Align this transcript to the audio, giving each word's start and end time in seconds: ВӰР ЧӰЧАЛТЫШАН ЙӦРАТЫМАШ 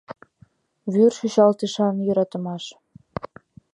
ВӰР 0.93 1.11
ЧӰЧАЛТЫШАН 1.17 1.95
ЙӦРАТЫМАШ 2.05 2.65